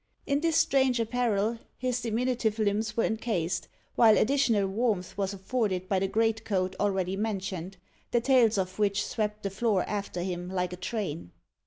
[0.25, 5.99] In this strange apparel his diminutive limbs were encased, while additional warmth was afforded by
[5.99, 7.77] the greatcoat already mentioned,
[8.09, 11.33] the tails of which swept the floor after him like a train.